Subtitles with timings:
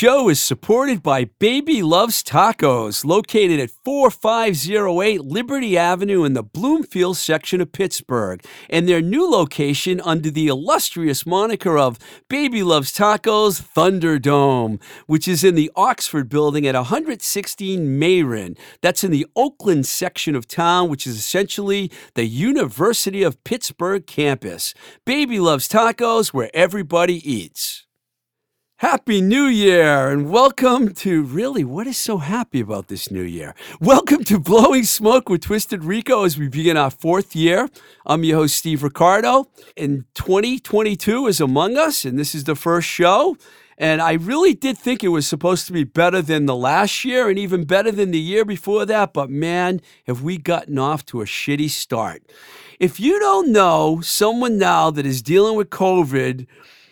[0.00, 7.18] Show is supported by Baby Loves Tacos, located at 4508 Liberty Avenue in the Bloomfield
[7.18, 11.98] section of Pittsburgh, and their new location under the illustrious moniker of
[12.30, 18.56] Baby Loves Tacos Thunderdome, which is in the Oxford building at 116 Meyran.
[18.80, 24.72] That's in the Oakland section of town, which is essentially the University of Pittsburgh campus.
[25.04, 27.84] Baby Loves Tacos, where everybody eats.
[28.80, 33.54] Happy New Year and welcome to really what is so happy about this new year?
[33.78, 37.68] Welcome to Blowing Smoke with Twisted Rico as we begin our fourth year.
[38.06, 42.88] I'm your host, Steve Ricardo, and 2022 is among us, and this is the first
[42.88, 43.36] show.
[43.76, 47.28] And I really did think it was supposed to be better than the last year
[47.28, 49.12] and even better than the year before that.
[49.12, 52.22] But man, have we gotten off to a shitty start.
[52.78, 56.46] If you don't know someone now that is dealing with COVID,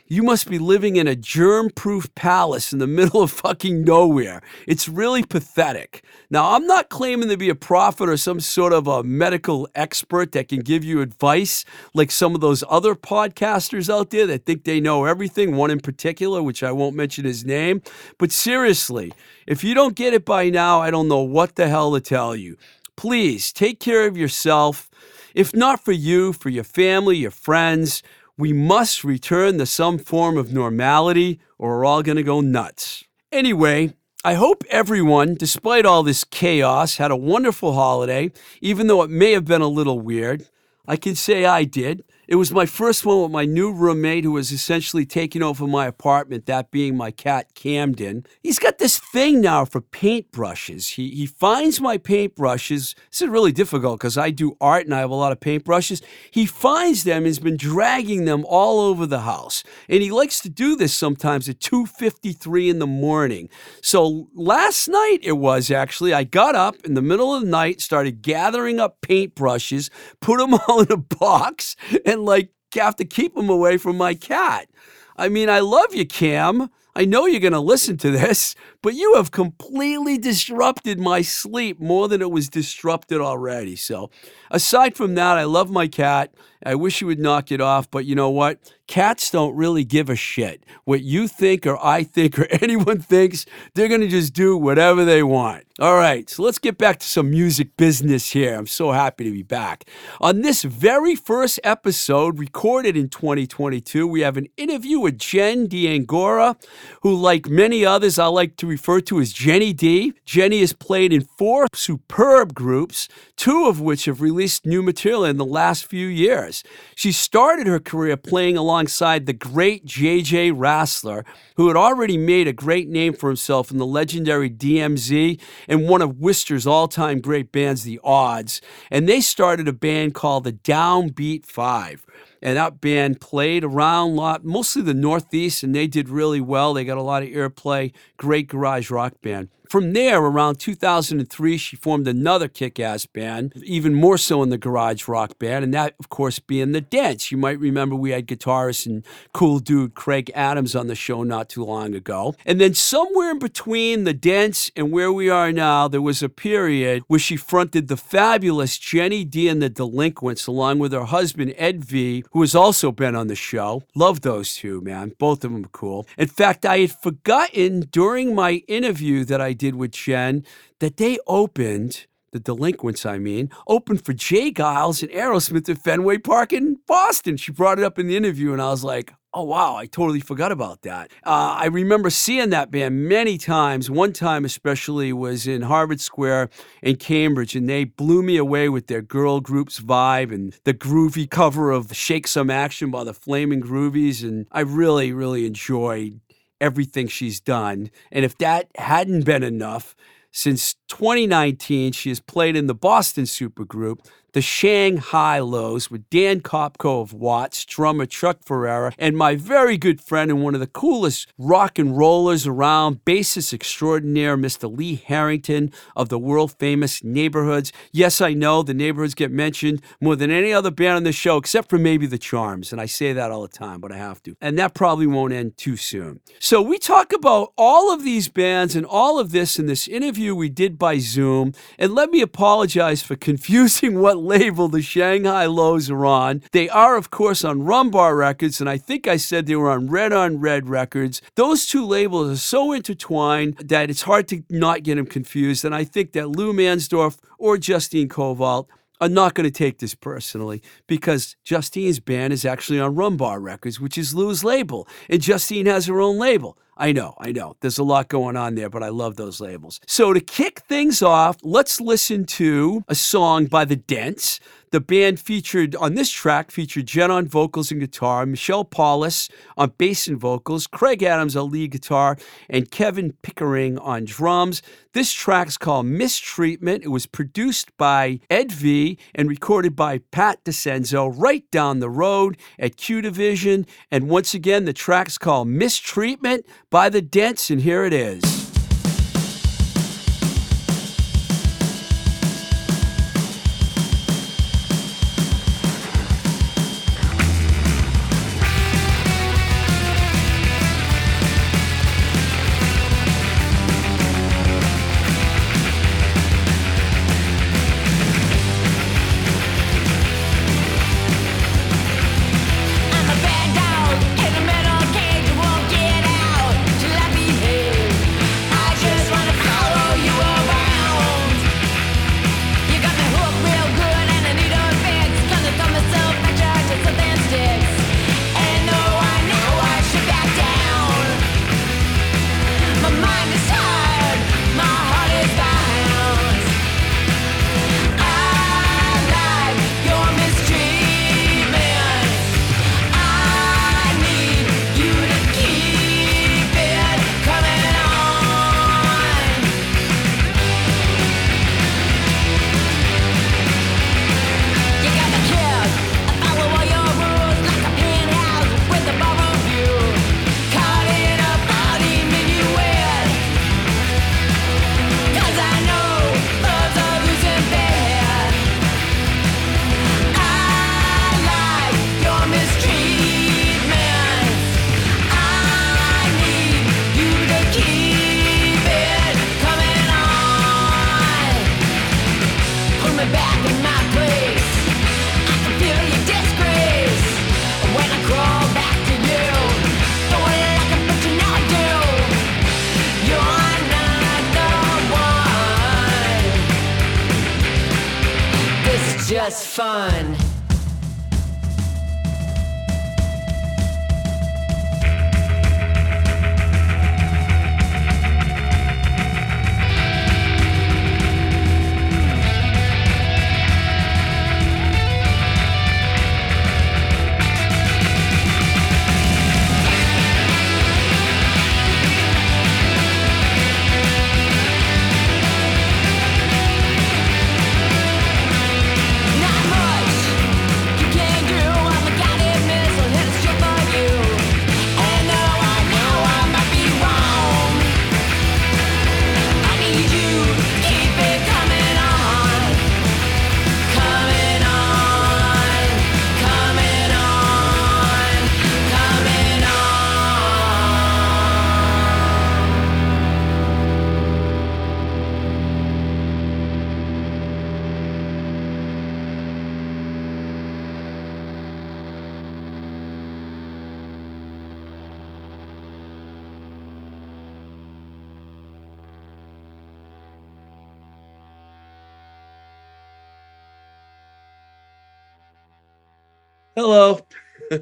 [0.09, 4.43] you must be living in a germ proof palace in the middle of fucking nowhere.
[4.67, 6.03] It's really pathetic.
[6.31, 10.33] Now, I'm not claiming to be a prophet or some sort of a medical expert
[10.33, 11.65] that can give you advice
[11.95, 15.81] like some of those other podcasters out there that think they know everything, one in
[15.81, 17.83] particular, which I won't mention his name.
[18.19, 19.13] But seriously,
[19.47, 22.35] if you don't get it by now, I don't know what the hell to tell
[22.35, 22.57] you.
[22.97, 24.91] Please take care of yourself.
[25.35, 28.03] If not for you, for your family, your friends,
[28.39, 33.05] we must return to some form of normality or we're all going to go nuts.
[33.33, 33.93] Anyway,
[34.25, 38.31] I hope everyone, despite all this chaos, had a wonderful holiday,
[38.61, 40.47] even though it may have been a little weird.
[40.87, 42.05] I can say I did.
[42.29, 45.87] It was my first one with my new roommate who was essentially taking over my
[45.87, 48.27] apartment, that being my cat Camden.
[48.43, 50.97] He's got this thing now for paintbrushes.
[50.97, 52.95] He, he finds my paintbrushes.
[53.11, 56.03] This is really difficult because I do art and I have a lot of paintbrushes.
[56.31, 59.65] He finds them and has been dragging them all over the house.
[59.89, 63.49] And he likes to do this sometimes at 2.53 in the morning.
[63.81, 67.81] So last night it was actually, I got up in the middle of the night,
[67.81, 69.89] started gathering up paintbrushes,
[70.21, 71.75] put them all in a box,
[72.05, 74.69] and and like have to keep him away from my cat.
[75.17, 76.71] I mean, I love you, Cam.
[76.95, 81.81] I know you're going to listen to this, but you have completely disrupted my sleep
[81.81, 83.77] more than it was disrupted already.
[83.77, 84.11] So,
[84.51, 86.35] aside from that, I love my cat.
[86.65, 88.59] I wish you would knock it off, but you know what?
[88.89, 90.65] Cats don't really give a shit.
[90.85, 95.05] What you think or I think or anyone thinks, they're going to just do whatever
[95.05, 95.65] they want.
[95.81, 98.57] All right, so let's get back to some music business here.
[98.57, 99.85] I'm so happy to be back.
[100.21, 106.57] On this very first episode, recorded in 2022, we have an interview with Jen D'Angora,
[107.03, 110.15] who, like many others, I like to refer to as Jenny D.
[110.25, 115.37] Jenny has played in four superb groups, two of which have released new material in
[115.37, 116.48] the last few years.
[116.95, 120.53] She started her career playing alongside the great J.J.
[120.53, 121.25] Rassler,
[121.57, 126.03] who had already made a great name for himself in the legendary DMZ and one
[126.03, 128.61] of Worcester's all time great bands, The Odds.
[128.91, 132.05] And they started a band called the Downbeat Five
[132.43, 136.73] and that band played around a lot, mostly the Northeast, and they did really well.
[136.73, 137.93] They got a lot of airplay.
[138.17, 139.49] Great garage rock band.
[139.69, 144.57] From there, around 2003, she formed another kick ass band, even more so in the
[144.57, 147.31] garage rock band, and that, of course, being The Dents.
[147.31, 151.51] You might remember we had guitarist and cool dude Craig Adams on the show not
[151.51, 152.35] too long ago.
[152.47, 156.31] And then, somewhere in between The Dents and where we are now, there was a
[156.31, 161.53] period where she fronted the fabulous Jenny D and the Delinquents, along with her husband
[161.59, 163.83] Ed V, who has also been on the show.
[163.95, 165.13] Love those two, man.
[165.19, 166.07] Both of them cool.
[166.17, 170.45] In fact, I had forgotten during my interview that I did with Jen
[170.79, 174.53] that they opened the delinquents, I mean, opened for J.
[174.53, 177.37] Geils and Aerosmith at Fenway Park in Boston.
[177.37, 180.21] She brought it up in the interview, and I was like, oh, wow, I totally
[180.21, 181.11] forgot about that.
[181.25, 183.91] Uh, I remember seeing that band many times.
[183.91, 186.51] One time, especially, was in Harvard Square
[186.83, 191.29] in Cambridge, and they blew me away with their girl groups vibe and the groovy
[191.29, 194.23] cover of Shake Some Action by the Flaming Groovies.
[194.23, 196.21] And I really, really enjoyed
[196.61, 197.91] everything she's done.
[198.11, 199.95] And if that hadn't been enough,
[200.31, 204.01] since 2019, she has played in the Boston supergroup,
[204.33, 210.01] the Shanghai Lows with Dan Kopko of Watts, drummer Chuck Ferrera, and my very good
[210.01, 214.75] friend and one of the coolest rock and rollers around, bassist extraordinaire, Mr.
[214.75, 217.73] Lee Harrington of the world famous Neighborhoods.
[217.91, 221.37] Yes, I know the Neighborhoods get mentioned more than any other band on the show,
[221.39, 224.23] except for maybe the Charms, and I say that all the time, but I have
[224.25, 224.37] to.
[224.41, 226.21] And that probably won't end too soon.
[226.39, 230.35] So we talk about all of these bands and all of this in this interview
[230.35, 231.53] we did by Zoom.
[231.79, 236.43] And let me apologize for confusing what label the Shanghai Lows are on.
[236.53, 239.89] They are, of course, on Rumbar Records, and I think I said they were on
[239.89, 241.21] Red on Red Records.
[241.35, 245.65] Those two labels are so intertwined that it's hard to not get them confused.
[245.65, 248.67] And I think that Lou Mansdorf or Justine Covault
[249.01, 253.81] are not going to take this personally because Justine's band is actually on Rumbar Records,
[253.81, 256.59] which is Lou's label, and Justine has her own label.
[256.81, 257.57] I know, I know.
[257.61, 259.81] There's a lot going on there, but I love those labels.
[259.89, 264.39] So to kick things off, let's listen to a song by The Dents.
[264.71, 269.73] The band featured on this track featured Jen on vocals and guitar, Michelle Paulhus on
[269.79, 272.19] bass and vocals, Craig Adams on lead guitar,
[272.51, 274.61] and Kevin Pickering on drums.
[274.93, 276.85] This track's called Mistreatment.
[276.85, 282.37] It was produced by Ed V and recorded by Pat DeCenzo right down the road
[282.59, 283.65] at Q Division.
[283.91, 288.48] And once again, the track's called Mistreatment by the Dents, and here it is.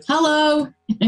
[0.07, 0.69] Hello.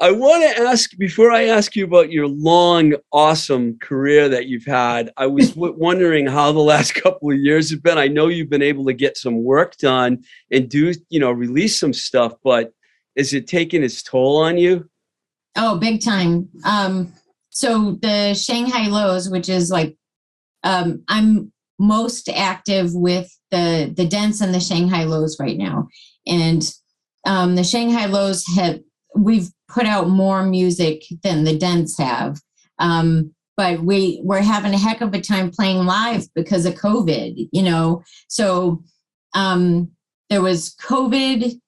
[0.00, 4.64] I want to ask before I ask you about your long, awesome career that you've
[4.64, 5.12] had.
[5.16, 7.98] I was w- wondering how the last couple of years have been.
[7.98, 11.78] I know you've been able to get some work done and do, you know, release
[11.78, 12.72] some stuff, but
[13.14, 14.88] is it taking its toll on you?
[15.56, 16.48] Oh, big time.
[16.64, 17.12] Um,
[17.50, 19.96] so the Shanghai Lows, which is like,
[20.64, 25.88] um, I'm most active with the the Dents and the Shanghai Lows right now
[26.26, 26.72] and
[27.24, 28.80] um, the Shanghai Lows have
[29.14, 32.40] we've put out more music than the Dents have.
[32.78, 37.48] Um, but we we're having a heck of a time playing live because of COVID,
[37.52, 38.02] you know.
[38.28, 38.82] So
[39.34, 39.90] um,
[40.30, 41.60] there was COVID,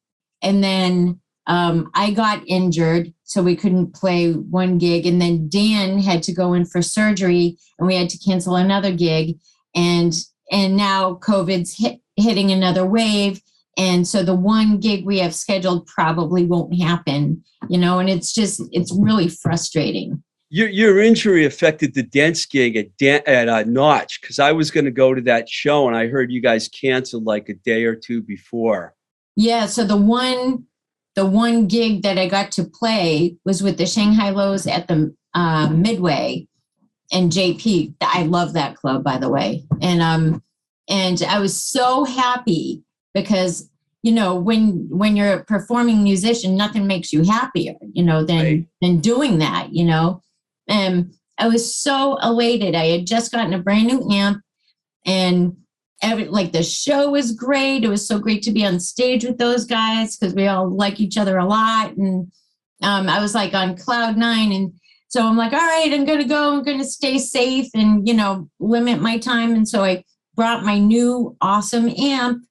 [0.43, 5.07] and then um, I got injured, so we couldn't play one gig.
[5.07, 8.93] And then Dan had to go in for surgery, and we had to cancel another
[8.93, 9.39] gig.
[9.75, 10.15] And
[10.51, 13.43] and now COVID's hit, hitting another wave,
[13.76, 17.43] and so the one gig we have scheduled probably won't happen.
[17.69, 20.23] You know, and it's just it's really frustrating.
[20.50, 24.71] Your your injury affected the dance gig at Dan, at uh, Notch because I was
[24.71, 27.85] going to go to that show, and I heard you guys canceled like a day
[27.85, 28.95] or two before.
[29.37, 30.66] Yeah, so the one
[31.16, 35.14] the one gig that I got to play was with the Shanghai Lows at the
[35.35, 36.47] uh, Midway
[37.12, 37.95] and JP.
[38.00, 39.64] I love that club, by the way.
[39.81, 40.43] And um,
[40.88, 42.84] and I was so happy
[43.14, 43.71] because
[44.02, 48.44] you know when when you're a performing musician, nothing makes you happier, you know, than
[48.44, 48.66] right.
[48.83, 50.21] than doing that, you know.
[50.68, 52.75] And I was so elated.
[52.75, 54.42] I had just gotten a brand new amp,
[55.06, 55.56] and
[56.02, 57.85] every like the show was great.
[57.85, 61.00] It was so great to be on stage with those guys because we all like
[61.00, 61.97] each other a lot.
[61.97, 62.30] And
[62.83, 64.52] um, I was like on cloud nine.
[64.52, 64.75] And
[65.09, 68.49] so I'm like, all right, I'm gonna go, I'm gonna stay safe and you know,
[68.61, 69.54] limit my time.
[69.54, 70.04] And so I
[70.35, 72.44] brought my new awesome amp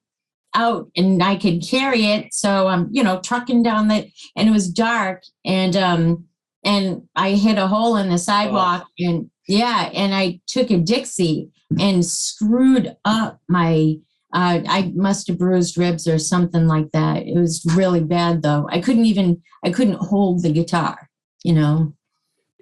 [0.54, 2.32] out and I could carry it.
[2.32, 6.24] So I'm, you know, trucking down the and it was dark and um
[6.64, 9.04] and I hit a hole in the sidewalk oh.
[9.04, 13.96] and yeah, and I took a Dixie and screwed up my
[14.32, 17.24] uh, I must have bruised ribs or something like that.
[17.24, 18.66] It was really bad though.
[18.68, 21.08] I couldn't even I couldn't hold the guitar,
[21.44, 21.94] you know.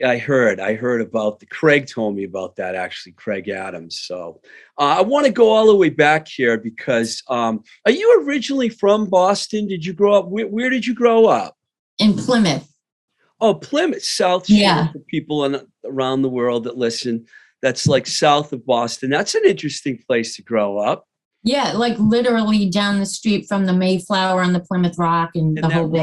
[0.03, 0.61] I heard.
[0.61, 4.01] I heard about the Craig told me about that actually, Craig Adams.
[4.01, 4.41] So
[4.79, 8.69] uh, I want to go all the way back here because um, are you originally
[8.69, 9.69] from Boston?
[9.69, 10.29] Did you grow up?
[10.29, 11.57] Where, where did you grow up?
[11.99, 12.69] In Plymouth.
[13.41, 14.93] Oh, Plymouth, South Shore yeah.
[14.93, 17.27] for people around the world that listen
[17.63, 19.11] that's like south of Boston.
[19.11, 21.07] That's an interesting place to grow up.
[21.45, 25.71] Yeah, like literally down the street from the Mayflower and the Plymouth Rock and, and
[25.71, 26.03] the whole bit.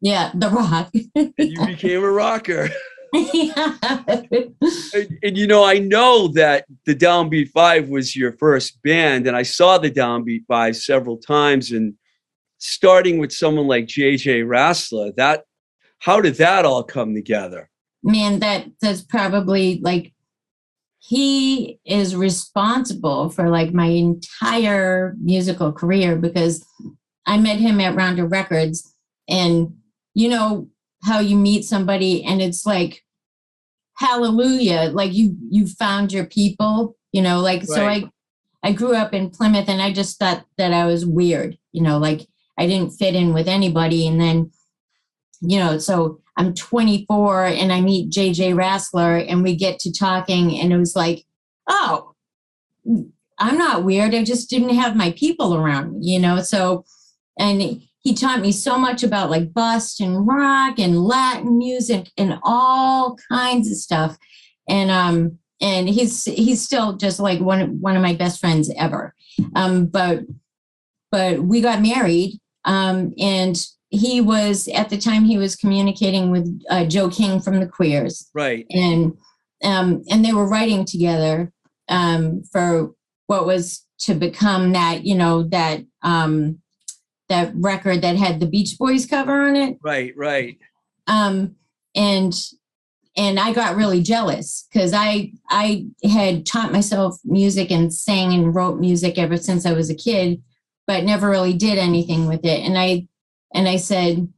[0.00, 0.90] Yeah, the rock.
[1.38, 2.70] you became a rocker.
[3.12, 3.76] yeah.
[4.30, 9.36] and, and, you know, I know that the Downbeat Five was your first band, and
[9.36, 11.72] I saw the Downbeat Five several times.
[11.72, 11.94] And
[12.58, 15.44] starting with someone like JJ Rassler, that
[15.98, 17.68] how did that all come together?
[18.02, 20.14] Man, that that's probably like
[21.00, 26.64] he is responsible for like my entire musical career because
[27.26, 28.94] I met him at Rounder Records
[29.28, 29.74] and
[30.14, 30.68] you know
[31.02, 33.02] how you meet somebody and it's like
[33.98, 37.68] hallelujah like you you found your people you know like right.
[37.68, 38.04] so I
[38.62, 41.98] I grew up in Plymouth and I just thought that I was weird you know
[41.98, 42.26] like
[42.58, 44.50] I didn't fit in with anybody and then
[45.40, 50.58] you know so I'm 24 and I meet JJ Rassler and we get to talking
[50.58, 51.26] and it was like,
[51.68, 52.14] oh,
[53.38, 54.14] I'm not weird.
[54.14, 56.40] I just didn't have my people around me, you know?
[56.40, 56.86] So,
[57.38, 62.38] and he taught me so much about like bust and rock and Latin music and
[62.42, 64.16] all kinds of stuff.
[64.68, 68.72] And, um, and he's, he's still just like one, of, one of my best friends
[68.76, 69.14] ever.
[69.54, 70.20] Um, but,
[71.10, 73.56] but we got married, um, and
[73.90, 78.30] he was at the time he was communicating with uh, Joe King from the Queers,
[78.34, 78.64] right?
[78.70, 79.16] And
[79.62, 81.52] um, and they were writing together
[81.88, 82.92] um, for
[83.26, 86.60] what was to become that you know that um,
[87.30, 90.12] that record that had the Beach Boys cover on it, right?
[90.16, 90.58] Right.
[91.06, 91.56] Um,
[91.94, 92.34] and
[93.16, 98.54] and I got really jealous because I I had taught myself music and sang and
[98.54, 100.42] wrote music ever since I was a kid,
[100.86, 102.60] but never really did anything with it.
[102.60, 103.08] And I
[103.54, 104.32] and I said,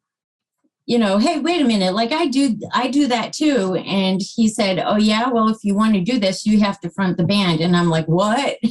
[0.87, 3.75] you know, hey, wait a minute, like I do, I do that too.
[3.87, 6.91] And he said, oh yeah, well, if you want to do this, you have to
[6.91, 7.61] front the band.
[7.61, 8.59] And I'm like, what?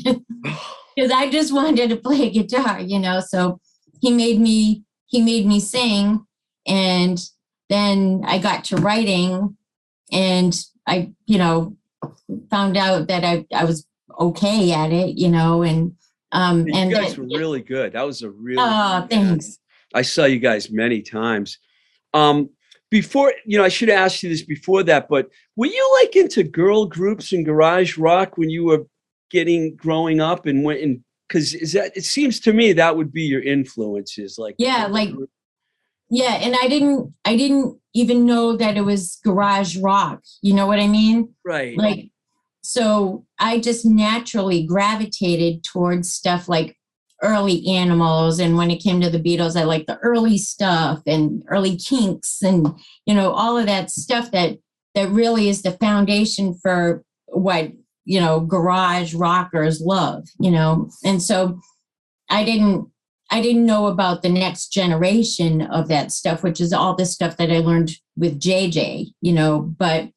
[0.93, 3.21] Because I just wanted to play guitar, you know.
[3.21, 3.61] So
[4.01, 6.25] he made me, he made me sing,
[6.67, 7.19] and
[7.69, 9.55] then I got to writing,
[10.11, 10.53] and
[10.87, 11.77] I, you know,
[12.49, 13.85] found out that I, I was
[14.19, 15.95] okay at it, you know, and
[16.31, 17.93] um, you and guys that, were really good.
[17.93, 18.57] That was a really.
[18.59, 19.59] Oh, thanks.
[19.93, 21.57] I saw you guys many times.
[22.13, 22.49] Um,
[22.89, 26.43] before, you know, I should ask you this before that, but were you like into
[26.43, 28.85] girl groups and garage rock when you were
[29.29, 33.11] getting growing up and went and because is that it seems to me that would
[33.11, 35.11] be your influences like yeah like
[36.09, 40.67] yeah and i didn't i didn't even know that it was garage rock you know
[40.67, 41.33] what i mean?
[41.45, 41.77] Right.
[41.77, 42.09] Like
[42.63, 46.77] so i just naturally gravitated towards stuff like
[47.23, 51.43] early animals and when it came to the beatles i like the early stuff and
[51.47, 52.67] early kinks and
[53.05, 54.57] you know all of that stuff that
[54.95, 57.71] that really is the foundation for what
[58.05, 61.59] you know garage rockers love you know and so
[62.29, 62.87] i didn't
[63.33, 67.37] I didn't know about the next generation of that stuff, which is all the stuff
[67.37, 70.09] that I learned with JJ, you know, but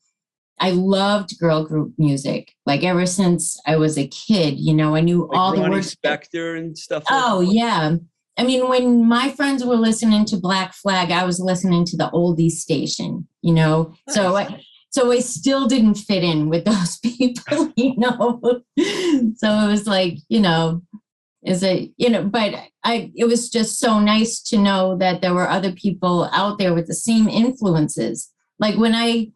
[0.59, 2.53] I loved girl group music.
[2.67, 5.77] Like ever since I was a kid, you know, I knew Like all the Ronnie
[5.77, 5.95] words.
[5.95, 7.05] Spector and stuff.
[7.09, 7.53] like Oh that?
[7.55, 7.97] yeah.
[8.37, 12.11] I mean, when my friends were listening to Black Flag, I was listening to the
[12.11, 13.95] oldies station, you know.
[14.09, 14.61] So I
[14.95, 18.41] so I still didn't fit in with those people, you know.
[18.41, 20.83] so it was like, you know,
[21.45, 25.35] is it, you know, but I it was just so nice to know that there
[25.35, 28.31] were other people out there with the same influences.
[28.61, 29.33] Like when I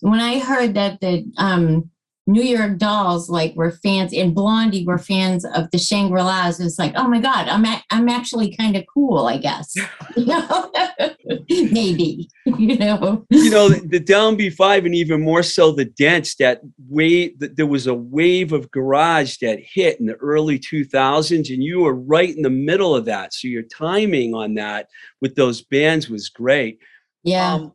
[0.00, 1.90] when I heard that the um
[2.28, 6.60] New York Dolls like were fans and Blondie were fans of the Shangri-Las.
[6.60, 9.74] It's like, oh my God, I'm a- I'm actually kind of cool, I guess.
[10.16, 10.72] You know?
[11.48, 13.24] Maybe, you know.
[13.30, 17.56] you know the, the downbeat five and even more so the dents that wave that
[17.56, 21.94] there was a wave of garage that hit in the early 2000s and you were
[21.94, 24.88] right in the middle of that so your timing on that
[25.20, 26.78] with those bands was great
[27.24, 27.54] Yeah.
[27.54, 27.72] um,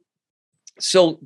[0.80, 1.20] so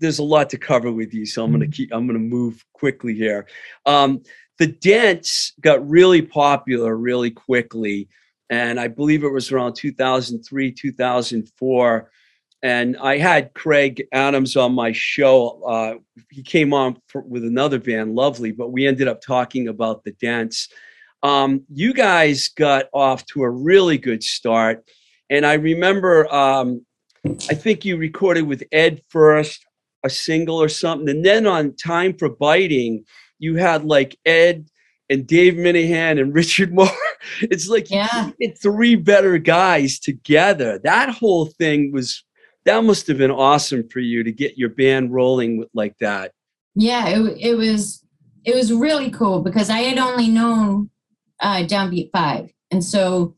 [0.00, 1.58] there's a lot to cover with you so i'm Mm-hmm.
[1.58, 3.46] going to keep i'm going to move quickly here
[3.86, 4.22] um,
[4.58, 8.08] the dents got really popular really quickly
[8.50, 12.10] and i believe it was around 2003 2004
[12.62, 15.62] and I had Craig Adams on my show.
[15.62, 15.94] Uh,
[16.30, 20.10] he came on for, with another band, Lovely, but we ended up talking about the
[20.12, 20.68] dents.
[21.22, 24.84] Um, you guys got off to a really good start,
[25.30, 26.84] and I remember um,
[27.24, 29.64] I think you recorded with Ed first,
[30.04, 33.04] a single or something, and then on Time for Biting,
[33.38, 34.68] you had like Ed
[35.10, 36.88] and Dave Minehan and Richard Moore.
[37.40, 38.30] It's like Yeah.
[38.62, 40.78] three better guys together.
[40.84, 42.24] That whole thing was
[42.64, 46.32] that must have been awesome for you to get your band rolling with, like that.
[46.74, 48.04] Yeah, it, it was
[48.44, 50.90] it was really cool because I had only known
[51.40, 53.34] uh, Downbeat Five, and so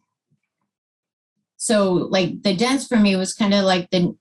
[1.56, 4.16] so like the dance for me was kind of like the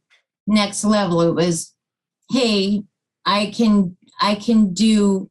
[0.47, 1.21] next level.
[1.21, 1.73] It was,
[2.29, 2.83] hey,
[3.25, 5.29] I can I can do,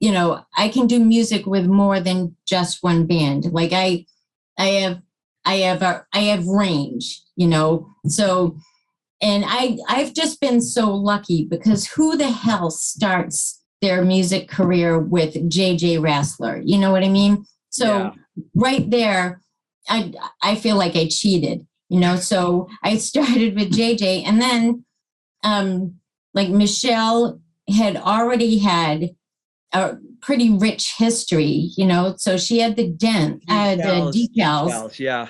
[0.00, 3.52] you know, I can do music with more than just one band.
[3.52, 4.06] Like I
[4.58, 5.02] I have
[5.44, 8.56] I have a I have range, you know, so
[9.22, 14.98] and I I've just been so lucky because who the hell starts their music career
[14.98, 16.62] with JJ Rassler?
[16.64, 17.44] You know what I mean?
[17.70, 18.12] So Yeah.
[18.54, 19.40] right there,
[19.88, 22.16] I I feel like I cheated, you know.
[22.16, 24.84] So I started with JJ, and then
[25.42, 25.96] um
[26.34, 29.10] like Michelle had already had
[29.72, 32.14] a pretty rich history, you know.
[32.18, 35.28] So she had the dent, uh, the Decals, decals Decals, yeah.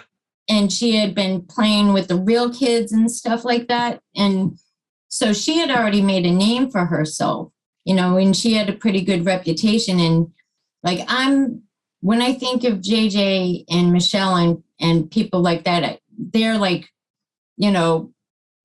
[0.49, 4.59] and she had been playing with the real kids and stuff like that and
[5.09, 7.53] so she had already made a name for herself
[7.85, 10.27] you know and she had a pretty good reputation and
[10.83, 11.63] like i'm
[12.01, 16.89] when i think of jj and michelle and and people like that they're like
[17.57, 18.13] you know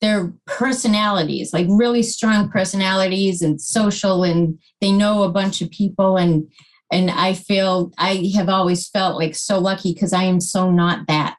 [0.01, 6.17] they're personalities like really strong personalities and social and they know a bunch of people
[6.17, 6.49] and
[6.91, 11.05] and i feel i have always felt like so lucky because i am so not
[11.07, 11.35] that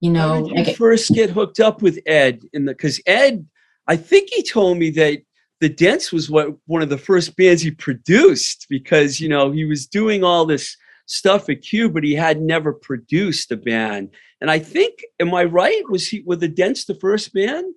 [0.00, 3.46] you How know you like first get hooked up with Ed in the because Ed,
[3.86, 5.20] I think he told me that
[5.60, 9.64] the Dents was what one of the first bands he produced because you know he
[9.64, 14.10] was doing all this stuff at Q, but he had never produced a band.
[14.40, 15.82] And I think, am I right?
[15.88, 17.74] Was he were the Dents the first band?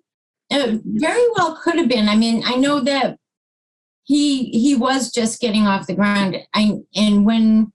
[0.52, 3.18] It very well could have been i mean i know that
[4.04, 7.72] he he was just getting off the ground i and when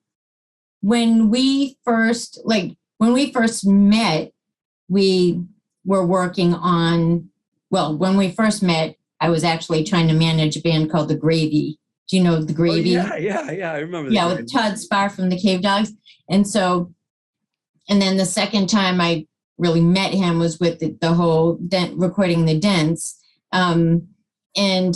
[0.83, 4.31] when we first like when we first met
[4.89, 5.41] we
[5.85, 7.29] were working on
[7.71, 11.17] well when we first met i was actually trying to manage a band called the
[11.17, 13.73] gravy do you know the Oh, gravy yeah, yeah, yeah.
[13.73, 14.11] I remember.
[14.11, 15.93] yeah with todd spahr from the cave dogs
[16.29, 16.93] and so
[17.89, 19.27] and then the second time i
[19.59, 23.21] really met him was with the, the whole dent recording the dents.
[23.53, 24.09] Um
[24.57, 24.95] and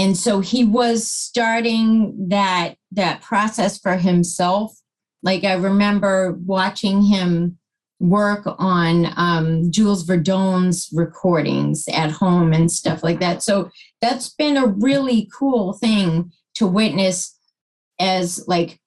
[0.00, 4.74] and so he was starting that that process for himself.
[5.22, 7.58] Like i remember watching him
[8.00, 13.42] work on um, jules verdone's recordings at home and stuff like that.
[13.42, 13.70] So
[14.00, 17.36] that's been a really cool thing to witness
[17.98, 18.80] as like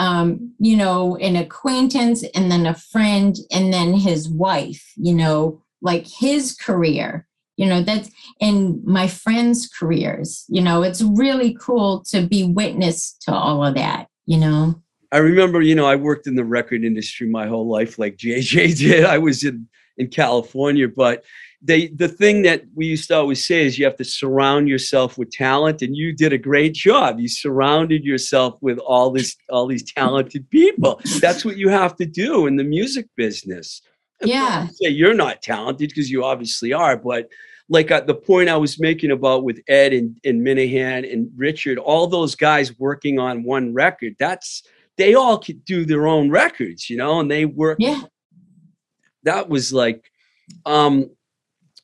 [0.00, 5.62] um, you know an acquaintance and then a friend and then his wife you know
[5.82, 8.10] like his career you know that's
[8.40, 13.74] in my friends careers you know it's really cool to be witness to all of
[13.74, 14.74] that you know
[15.12, 18.78] I remember, you know, I worked in the record industry my whole life, like JJ
[18.78, 19.04] did.
[19.04, 21.24] I was in in California, but
[21.62, 25.18] they the thing that we used to always say is you have to surround yourself
[25.18, 27.20] with talent, and you did a great job.
[27.20, 31.00] You surrounded yourself with all this all these talented people.
[31.20, 33.82] That's what you have to do in the music business.
[34.22, 34.68] Yeah.
[34.72, 37.28] Say you're not talented because you obviously are, but
[37.68, 41.78] like uh, the point I was making about with Ed and, and Minehan and Richard,
[41.78, 44.62] all those guys working on one record, that's
[44.98, 48.02] they all could do their own records, you know, and they work Yeah.
[49.22, 50.10] that was like
[50.66, 51.10] um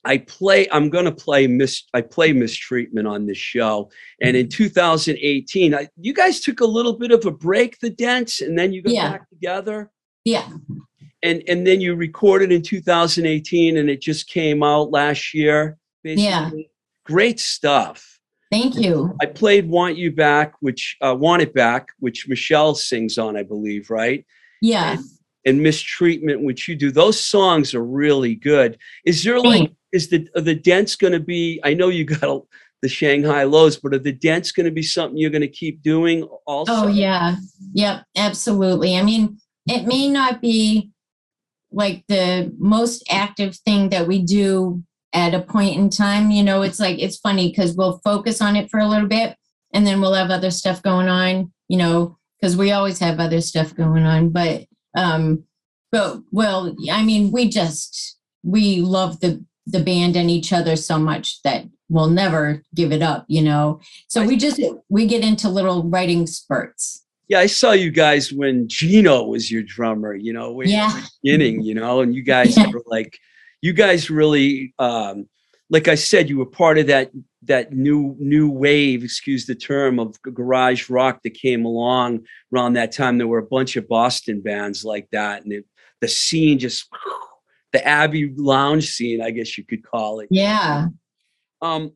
[0.07, 3.91] I play I'm going to play mis I play mistreatment on this show
[4.23, 8.41] and in 2018 I, you guys took a little bit of a break the dents
[8.41, 9.11] and then you got Yeah.
[9.11, 9.91] back together
[10.25, 10.49] Yeah.
[11.23, 16.25] and and then you recorded in 2018 and it just came out last year basically
[16.25, 16.51] Yeah.
[17.05, 18.13] great stuff
[18.53, 19.13] Thank you.
[19.21, 23.43] I played Want You Back which uh Want It Back which Michelle sings on I
[23.43, 24.25] believe right
[24.63, 24.99] Yeah.
[25.45, 29.73] and mistreatment which you do those songs are really good is there like Thanks.
[29.93, 32.41] Is the are the dents going to be i know you got a,
[32.83, 35.83] the shanghai lows but are the dents going to be something you're going to keep
[35.83, 37.37] doing also Oh yeah.
[37.73, 38.97] Yep, absolutely.
[38.97, 40.91] I mean, it may not be
[41.73, 46.31] like the most active thing that we do at a point in time.
[46.31, 49.37] You know, it's like it's funny because we'll focus on it for a little bit
[49.73, 53.41] and then we'll have other stuff going on, you know, because we always have other
[53.41, 54.31] stuff going on.
[54.31, 55.45] But um,
[55.91, 60.99] but well, I mean, we just we love the the band and each other so
[60.99, 63.81] much that we'll never give it up, you know.
[64.09, 67.05] So we just we get into little writing spurts.
[67.29, 70.93] yeah i saw you guys when gino was your drummer you know Yeah.
[70.93, 72.69] the beginning you know and you guys Yeah.
[72.73, 73.19] were like
[73.63, 75.27] you guys really um
[75.69, 77.11] like i said you were part of that
[77.43, 82.11] that new new wave excuse the term of garage rock that came along
[82.53, 85.65] around that time there were a bunch of boston bands like that and it,
[86.01, 86.87] the scene just
[87.73, 90.87] the abbey lounge scene i guess you could call it Yeah.
[91.63, 91.93] um,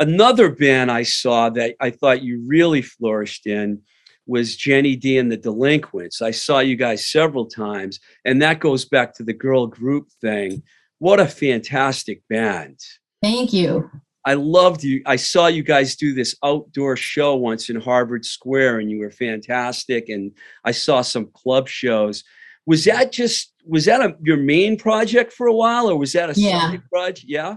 [0.00, 3.80] another band I saw that I thought you really flourished in
[4.26, 6.22] was Jenny D and the Delinquents.
[6.22, 10.62] I saw you guys several times, and that goes back to the girl group thing.
[10.98, 12.78] What a fantastic band!
[13.20, 13.90] Thank you.
[14.24, 15.02] I loved you.
[15.06, 19.10] I saw you guys do this outdoor show once in Harvard Square, and you were
[19.10, 20.08] fantastic.
[20.08, 20.30] And
[20.64, 22.22] I saw some club shows.
[22.64, 26.30] Was that just was that a, your main project for a while, or was that
[26.30, 26.70] a Yeah.
[26.70, 27.24] side project?
[27.28, 27.56] Yeah.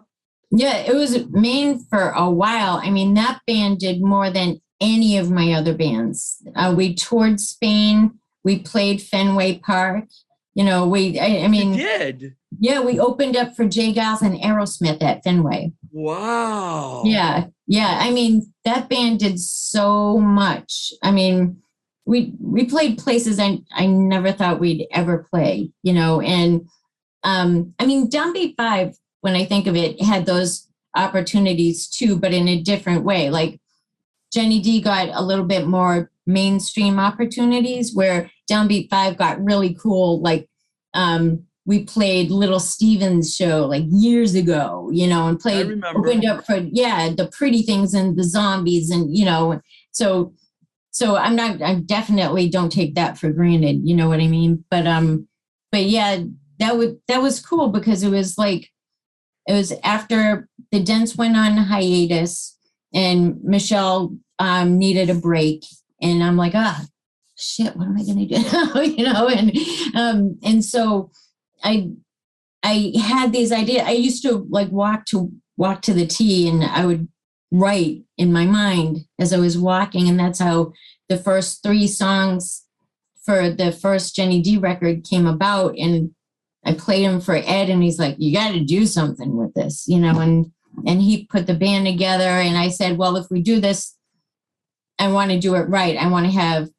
[0.52, 2.80] Yeah, it was main for a while.
[2.84, 6.38] I mean, that band did more than any of my other bands.
[6.56, 8.12] Uh, we toured Spain.
[8.44, 10.06] We played Fenway Park.
[10.54, 12.36] You know, we, I, I You mean, did.
[12.60, 13.94] yeah, we opened up for J.
[13.94, 15.74] Geils and Aerosmith at Fenway.
[15.92, 17.02] Wow.
[17.06, 17.98] Yeah, yeah.
[18.02, 20.94] I mean, that band did so much.
[21.04, 21.58] I mean,
[22.06, 26.22] we we played places I I never thought we'd ever play, you know.
[26.22, 26.68] And
[27.24, 32.34] um, I mean, Downbeat Five, when I think of it, had those opportunities too, but
[32.34, 33.30] in a different way.
[33.30, 33.60] Like
[34.32, 40.22] Jenny D got a little bit more mainstream opportunities, where Downbeat Five got really cool,
[40.22, 40.48] like
[40.94, 46.46] um, we played Little Steven's show like years ago, you know, and played opened up
[46.46, 49.60] for yeah the pretty things and the zombies and you know
[49.92, 50.34] so
[50.96, 54.64] so I'm not I definitely don't take that for granted, you know what I mean?
[54.72, 55.28] But um
[55.70, 56.24] but yeah,
[56.60, 58.72] that would that was cool because it was like
[59.46, 62.58] it was after the dents went on hiatus
[62.94, 65.66] and Michelle um needed a break
[66.02, 66.86] and I'm like ah
[67.38, 69.52] shit what am I gonna do you know and
[69.96, 71.12] um and so
[71.62, 71.90] I
[72.64, 76.64] I had these ideas I used to like walk to walk to the T and
[76.64, 77.10] I would
[77.52, 80.74] write in my mind as I was walking and that's how
[81.10, 82.66] the first three songs
[83.24, 86.12] for the first Jenny D record came about and
[86.66, 89.86] I played them for Ed and he's like, you got to do something with this,
[89.88, 90.52] you know, and,
[90.86, 93.96] and he put the band together and I said, well, if we do this,
[94.98, 95.98] I want to do it right.
[95.98, 96.70] I want to have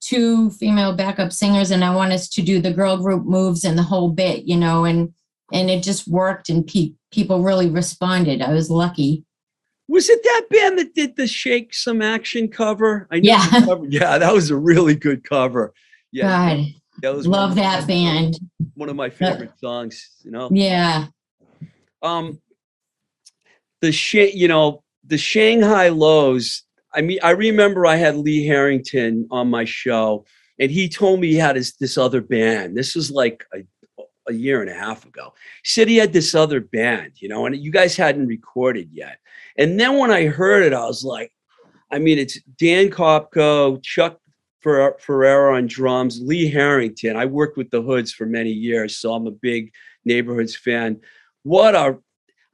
[0.00, 3.78] two female backup singers and I want us to do the girl group moves and
[3.78, 5.12] the whole bit, you know, and,
[5.52, 8.40] and it just worked and pe- people really responded.
[8.40, 9.24] I was lucky.
[9.88, 13.06] Was it that band that did the Shake Some Action cover?
[13.10, 13.46] I know Yeah.
[13.64, 15.72] cover- Yeah, that was a really good cover.
[16.12, 16.56] Yeah.
[16.56, 16.66] God,
[17.02, 18.38] that was love my- that band.
[18.74, 20.48] One of my favorite songs, you know.
[20.52, 21.06] Yeah.
[22.02, 22.40] um
[23.80, 26.62] the Sha- you know the shanghai lows
[26.94, 30.24] i mean i remember i had lee harrington on my show
[30.58, 33.58] and he told me he had his, this other band this was like a,
[34.28, 37.46] a year and a half ago he said he had this other band you know
[37.46, 39.18] and you guys hadn't recorded yet
[39.58, 41.32] and then when i heard it i was like
[41.90, 44.18] i mean it's dan kopko chuck
[44.66, 47.14] Fer- Ferrero on drums, Lee Harrington.
[47.14, 49.72] I worked with the Hoods for many years, so I'm a big
[50.04, 51.00] Neighborhoods fan.
[51.44, 51.98] What a,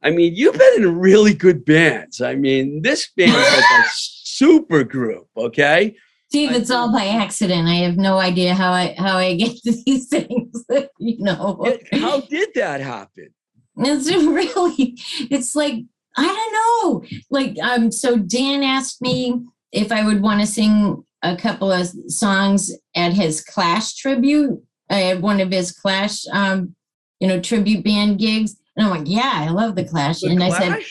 [0.03, 2.21] I mean, you've been in really good bands.
[2.21, 5.95] I mean, this band is like a super group, okay?
[6.33, 7.67] Steve, I it's all by accident.
[7.67, 10.65] I have no idea how I how I get to these things.
[10.97, 13.29] you know, How did that happen?
[13.77, 14.97] it's really.
[15.29, 15.75] It's like
[16.17, 17.19] I don't know.
[17.29, 21.87] Like um, so Dan asked me if I would want to sing a couple of
[22.07, 24.59] songs at his Clash tribute.
[24.89, 26.75] I had one of his Clash, um,
[27.19, 30.43] you know, tribute band gigs, and I'm like, yeah, I love the Clash, The and
[30.43, 30.81] I said,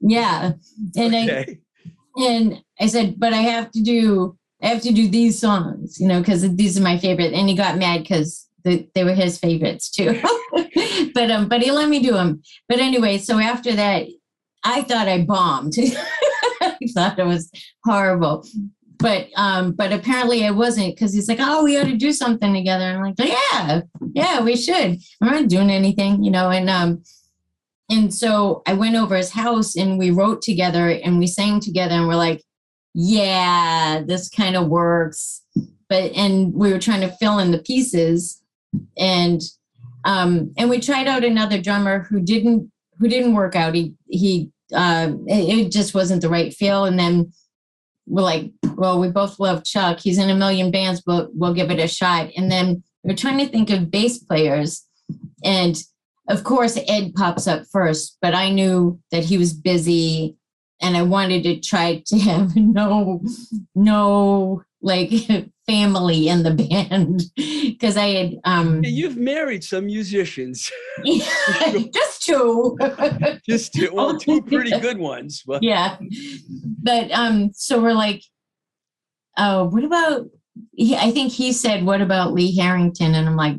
[0.00, 0.52] yeah,
[0.96, 1.58] and I
[2.16, 6.08] and I said, but I have to do, I have to do these songs, you
[6.08, 7.32] know, because these are my favorite.
[7.32, 10.20] And he got mad because they, they were his favorites too.
[11.14, 12.42] but um, but he let me do them.
[12.68, 14.06] But anyway, so after that,
[14.64, 15.74] I thought I bombed.
[16.60, 17.50] I thought it was
[17.84, 18.44] horrible.
[18.98, 22.52] But um, but apparently I wasn't because he's like, oh, we ought to do something
[22.52, 22.84] together.
[22.84, 24.98] I'm like, yeah, yeah, we should.
[25.22, 27.04] I'm not doing anything, you know, and um,
[27.88, 31.94] and so I went over his house and we wrote together and we sang together
[31.94, 32.42] and we're like,
[32.94, 35.42] yeah, this kind of works.
[35.88, 38.42] But and we were trying to fill in the pieces
[38.98, 39.40] and
[40.04, 43.74] um and we tried out another drummer who didn't who didn't work out.
[43.74, 46.84] He he uh it just wasn't the right feel.
[46.84, 47.32] And then
[48.06, 50.00] we're like, well, we both love Chuck.
[50.00, 52.30] He's in a million bands, but we'll give it a shot.
[52.36, 54.84] And then we're trying to think of bass players.
[55.44, 55.76] And
[56.28, 60.36] of course, Ed pops up first, but I knew that he was busy
[60.80, 63.22] and I wanted to try to have no,
[63.74, 65.10] no like
[65.66, 70.70] family in the band because I had, um, You've married some musicians,
[71.04, 72.78] just two.
[73.46, 75.42] just two, well, two pretty good ones.
[75.46, 75.96] But yeah.
[76.82, 78.22] But um so we're like
[79.36, 80.26] oh what about
[80.72, 83.14] he, i think he said what about lee harrington?
[83.14, 83.56] And i'm like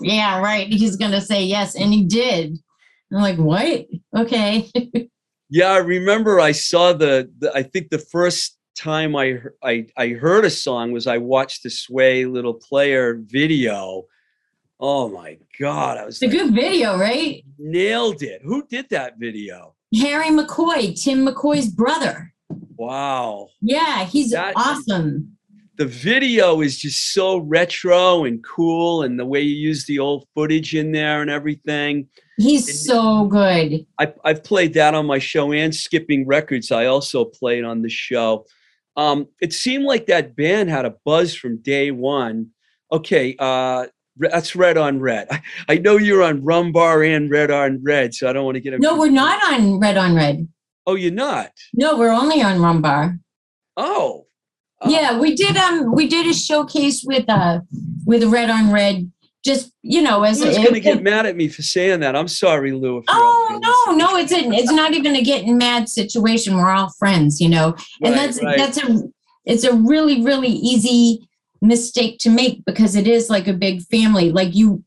[0.00, 2.58] yeah right he's gonna say yes and he did.
[3.12, 3.86] I'm like what?
[4.16, 4.68] Okay
[5.48, 10.08] Yeah, I remember I saw the, the I think the first time I, I I
[10.08, 14.04] heard a song was I watched the Sway Little Player video.
[14.78, 18.42] Oh my god, I was it's a good video right nailed it.
[18.44, 19.72] Who did that video?
[20.02, 22.34] harry mccoy tim mccoy's brother
[22.76, 23.48] Wow.
[23.62, 25.35] yeah he's That- awesome
[25.76, 30.26] The video is just so retro and cool and the way you use the old
[30.34, 32.08] footage in there and everything.
[32.38, 36.72] he's so good I, I've played that on my show and skipping records.
[36.72, 38.46] I also played on the show.
[38.96, 42.48] Um, it seemed like that band had a buzz from day one.
[42.90, 43.86] Okay, uh,
[44.16, 45.28] that's Red on Red.
[45.30, 48.60] I, I know you're on Rumbar and Red on Red, so I don't want to
[48.62, 48.70] get.
[48.70, 50.48] them no we're not on red on red
[50.86, 51.50] Oh, you're not.
[51.74, 53.18] no we're only on rumbar
[53.76, 54.25] Oh.
[54.88, 57.60] Yeah, we did um we did a showcase with uh
[58.04, 59.10] with red on red.
[59.44, 62.16] Just you know, as Lou's it- gonna get mad at me for saying that.
[62.16, 62.98] I'm sorry, Lou.
[62.98, 66.56] If Oh no, no, it's a, it's not even a getting mad situation.
[66.56, 68.56] We're all friends, you know, and Right, that's right.
[68.58, 69.02] that's a
[69.44, 71.28] it's a really really easy
[71.62, 74.30] mistake to make because it is like a big family.
[74.32, 74.82] Like you,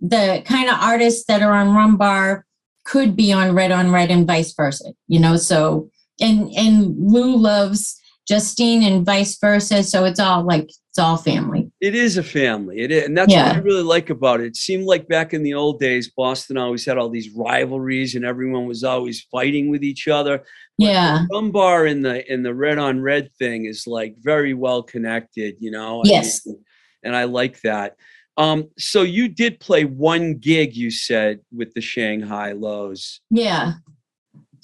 [0.00, 2.42] the kind of artists that are on Rumbar
[2.84, 5.36] could be on Red on Red and vice versa, you know.
[5.36, 9.82] So and and Lou loves Justine and vice versa.
[9.82, 11.70] So it's all like it's all family.
[11.80, 12.80] It is a family.
[12.80, 14.46] It is, and that's what I really like about it.
[14.46, 18.24] It seemed like back in the old days, Boston always had all these rivalries, and
[18.24, 20.44] everyone was always fighting with each other.
[20.78, 21.26] Yeah.
[21.30, 25.70] Rumbar in the in the red on red thing is like very well connected, you
[25.70, 26.02] know.
[26.04, 26.46] Yes.
[26.46, 26.64] mean,
[27.02, 27.96] and I like that.
[28.38, 33.20] Um, so you did play one gig, you said, with the Shanghai Lows.
[33.30, 33.74] Yeah.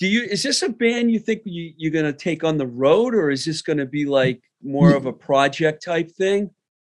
[0.02, 3.14] Do you is this a band you think you, you're gonna take on the road,
[3.14, 6.50] or is this gonna be like more of a project type thing?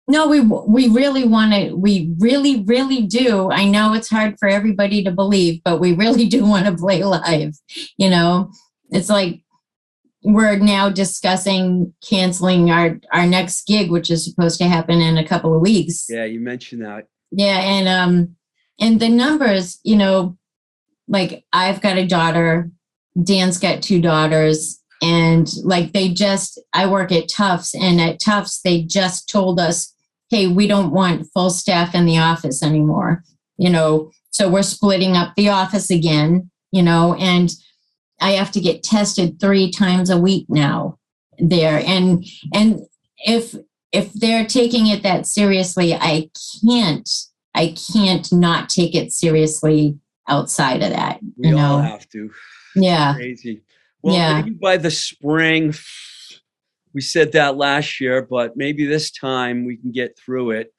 [0.09, 1.75] No, we we really want to.
[1.75, 3.51] We really, really do.
[3.51, 7.05] I know it's hard for everybody to believe, but we really do want to play
[7.05, 7.53] live.
[7.99, 8.51] You know,
[8.89, 9.43] it's like
[10.23, 15.29] we're now discussing canceling our our next gig, which is supposed to happen in a
[15.29, 16.07] couple of weeks.
[16.09, 17.09] Yeah, you mentioned that.
[17.33, 18.37] Yeah, and um,
[18.81, 20.39] and the numbers, you know,
[21.07, 22.71] like I've got a daughter,
[23.23, 28.61] Dan's got two daughters, and like they just, I work at Tufts, and at Tufts
[28.63, 29.93] they just told us,
[30.31, 33.23] hey, we don't want full staff in the office anymore,
[33.57, 37.53] you know, so we're splitting up the office again, you know, and
[38.21, 40.99] I have to get tested three times a week now
[41.39, 42.81] there, and and
[43.19, 43.55] if
[43.93, 47.09] if they're taking it that seriously, I can't,
[47.55, 49.99] I can't not take it seriously
[50.29, 51.21] outside of that.
[51.37, 52.31] We you all know, have to.
[52.77, 53.63] Yeah, Crazy.
[54.03, 54.41] Well, Yeah.
[54.43, 55.75] maybe by the spring,
[56.93, 60.73] we said that last year, but maybe this time we can get through it.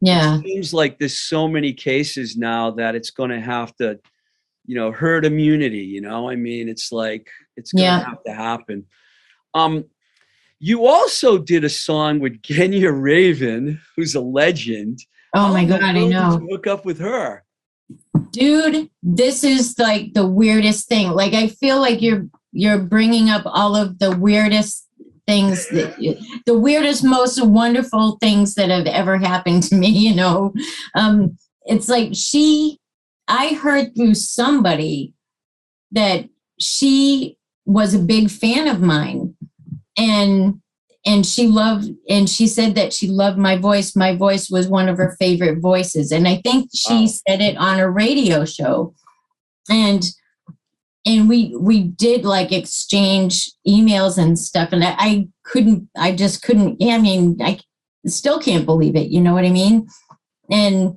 [0.00, 0.38] Yeah.
[0.38, 3.98] It seems like there's so many cases now that it's going to have to,
[4.66, 5.78] you know, herd immunity.
[5.84, 8.04] You know, I mean, it's like it's going to Yeah.
[8.04, 8.84] have to happen.
[9.54, 9.84] Um,
[10.58, 14.98] you also did a song with Kenya Raven, who's a legend.
[15.34, 16.40] Oh my How in the God, I know.
[16.40, 17.44] You hook up with her?
[18.30, 21.10] Dude this is like the weirdest thing.
[21.10, 24.88] Like i feel like you're you're bringing up all of the weirdest
[25.26, 25.96] things that
[26.46, 30.52] the weirdest most wonderful things that have ever happened to me you know?
[30.94, 32.78] Um it's like she
[33.28, 35.14] i heard through somebody
[35.92, 37.36] that she
[37.66, 39.34] was a big fan of mine.
[39.98, 40.60] And
[41.06, 43.94] and she loved and she said that she loved my voice.
[43.94, 46.10] My voice was one of her favorite voices.
[46.12, 47.06] And i think she Wow.
[47.28, 48.94] said it on a radio show.
[49.70, 50.04] And
[51.06, 54.70] and we we did like exchange emails and stuff.
[54.72, 57.60] And i, I couldn't i just couldn't yeah, i mean i
[58.06, 59.08] still can't believe it.
[59.08, 59.86] You know what i mean?
[60.50, 60.96] And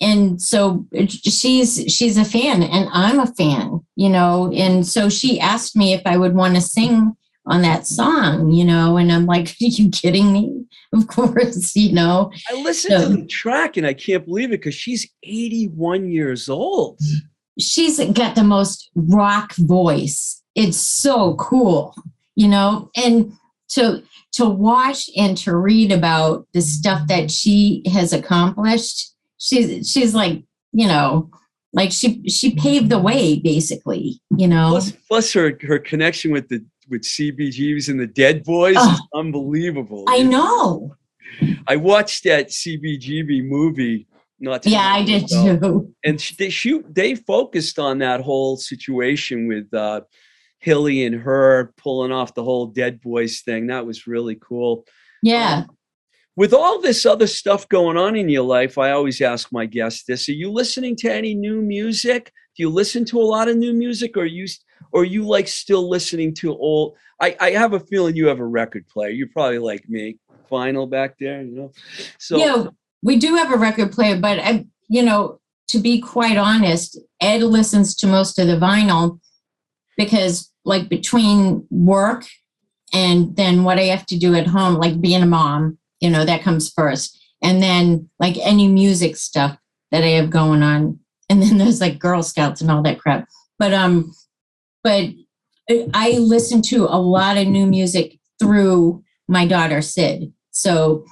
[0.00, 4.50] and so she's she's a fan and i'm a fan you know?
[4.54, 7.14] And so she asked me if i would want to sing
[7.50, 10.56] on that song you know and i'm like are you kidding me?
[10.92, 12.32] Of course you know.
[12.50, 16.98] I listened to the track and I can't believe it because she's 81 years old.
[17.60, 20.42] she's got the most rock voice.
[20.56, 21.94] It's so cool
[22.34, 23.32] you know and
[23.70, 30.14] to to watch and to read about the stuff that she has accomplished she's she's
[30.14, 31.30] like you know
[31.72, 34.70] like she she paved the way basically you know?
[34.70, 38.92] Plus, plus her her connection with the with CBGBs and the Dead Boys Oh.
[38.92, 40.04] is unbelievable.
[40.08, 40.94] i know
[41.68, 44.06] I watched that CBGB movie.
[44.40, 46.82] Not yeah i did ago, too And they shoot.
[46.94, 50.00] They focused on that whole situation with uh,
[50.58, 53.66] Hilly and her pulling off the whole Dead Boys thing.
[53.68, 54.84] That was really cool.
[55.22, 55.64] yeah
[56.36, 60.04] With all this other stuff going on in your life, I always ask my guests
[60.04, 62.32] this: Are you listening to any new music?
[62.56, 64.46] Do you listen to a lot of new music, or you,
[64.92, 66.96] or you like still listening to old?
[67.20, 69.10] I, I have a feeling you have a record player.
[69.10, 70.18] You're probably like me,
[70.50, 71.72] vinyl back there, you know.
[72.18, 72.66] So yeah
[73.02, 77.42] we do have a record player but I, you know to be quite honest ed
[77.42, 79.20] listens to most of the vinyl
[79.96, 82.24] because like between work
[82.92, 86.24] and then what i have to do at home like being a mom you know
[86.24, 89.56] that comes first and then like any music stuff
[89.90, 93.28] that i have going on and then there's like girl scouts and all that crap
[93.58, 94.12] but um
[94.82, 95.10] but
[95.94, 101.04] I- listen to a lot of new music through my daughter sid so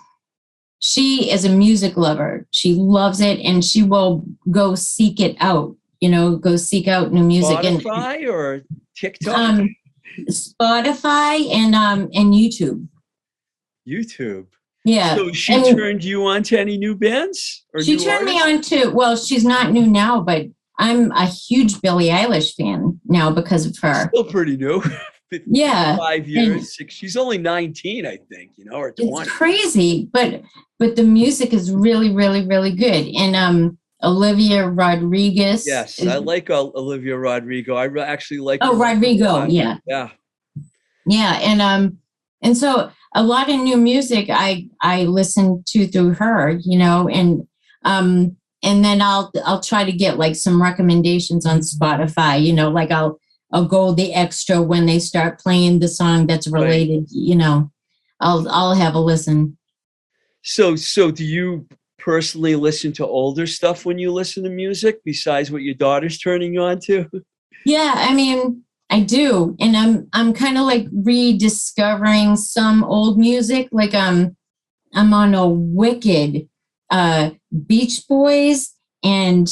[0.81, 2.47] she is a music lover.
[2.53, 7.13] She loves it and she will go seek it out, you know, go seek out
[7.13, 8.63] new music and Spotify or
[8.97, 9.75] TikTok, um
[10.31, 12.87] Spotify and um and YouTube.
[13.89, 14.47] YouTube.
[14.85, 15.17] Yeah.
[15.17, 17.65] So she and- turned you on to any new bands?
[17.75, 20.47] Or she turned me on to well, she's not new now, but
[20.79, 24.09] I'm a huge Billie Eilish fan now because of her.
[24.09, 24.83] Still pretty new.
[25.47, 25.99] Yeah.
[25.99, 26.95] Five years, six.
[26.95, 29.13] She's only 19, I think, you know, or 20.
[29.13, 30.41] It's crazy, but
[30.79, 33.07] but the music is really, really, really good.
[33.15, 35.67] And um Olivia Rodriguez.
[35.67, 37.75] Yes, is- I like uh, Olivia Rodrigo.
[37.77, 38.61] I actually like.
[38.63, 39.77] Oh, Rodrigo, yeah.
[39.87, 40.09] Yeah.
[41.07, 41.99] yeah and um
[42.41, 47.07] and so a lot of new music i i listen to through her you know
[47.09, 47.47] and
[47.85, 52.69] um and then i'll i'll try to get like some recommendations on spotify you know
[52.71, 53.19] like i'll
[53.53, 56.63] i'll go the extra when they start playing the song that's Right.
[56.63, 57.71] related you know
[58.21, 59.57] i'll i'll have a listen
[60.43, 61.67] So, so do you
[61.99, 66.55] personally listen to older stuff when you listen to music besides what your daughter's turning
[66.55, 67.07] you on to?
[67.67, 69.57] Yeah, I mean, I do.
[69.61, 73.69] And I'm I'm kind of like rediscovering some old music.
[73.73, 74.37] Like um
[74.95, 76.49] I'm on a wicked
[76.91, 77.31] uh
[77.67, 79.49] Beach Boys and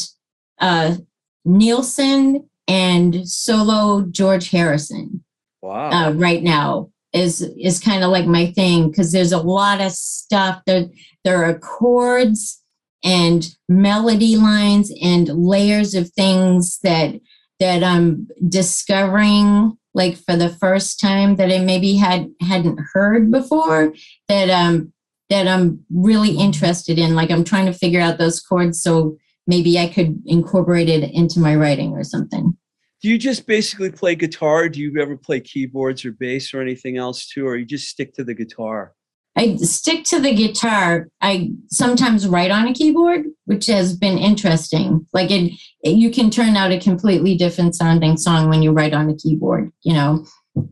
[0.60, 0.96] uh
[1.44, 5.22] Nilsson and solo George Harrison
[5.62, 5.90] Wow.
[5.90, 9.92] uh, right now is is kind of like my thing because there's a lot of
[9.92, 10.86] stuff there
[11.24, 12.62] there are chords
[13.04, 17.14] and melody lines and layers of things that
[17.58, 23.94] that I'm discovering like for the first time that I maybe had hadn't heard before
[24.28, 24.92] that um
[25.30, 29.16] that I'm really interested in like I'm trying to figure out those chords so
[29.46, 32.56] maybe I could incorporate it into my writing or something.
[33.02, 34.68] do you just basically play guitar?
[34.68, 38.14] Do you ever play keyboards or bass or anything else too, or you just stick
[38.14, 38.92] to the guitar?
[39.38, 41.08] I stick to the guitar.
[41.20, 45.06] I sometimes write on a keyboard, which has been interesting.
[45.12, 45.52] Like it,
[45.82, 49.16] it- you can turn out a completely different sounding song when you write on a
[49.16, 50.24] keyboard, you know.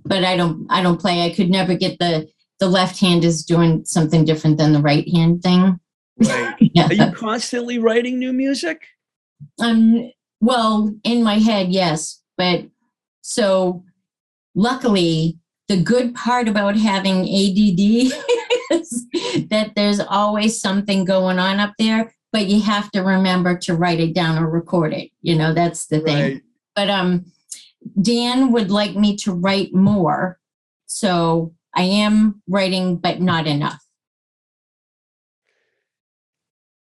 [0.07, 1.27] But I don't I don't play.
[1.27, 2.27] I could never get the
[2.65, 5.79] the left hand is doing something different than the right hand thing.
[6.17, 6.55] Right.
[6.75, 6.87] Yeah.
[6.87, 8.87] Are you constantly writing new music?
[9.61, 10.11] Um,
[10.41, 12.23] well, in my head, yes.
[12.39, 12.65] But
[13.21, 13.85] so
[14.55, 15.39] luckily,
[15.69, 17.81] the good part about having ADD
[18.71, 19.07] is
[19.51, 24.01] that there's always something going on up there, but you have to remember to write
[24.01, 25.11] it down or record it.
[25.21, 26.33] You know, that's the thing.
[26.33, 26.43] Right.
[26.75, 27.27] But um,
[28.01, 30.41] Dan would like me to write more.
[30.87, 33.81] So I am writing, but not enough.